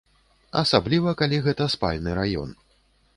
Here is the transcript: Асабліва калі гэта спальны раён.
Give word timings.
Асабліва 0.61 1.13
калі 1.19 1.37
гэта 1.47 1.67
спальны 1.77 2.17
раён. 2.21 2.49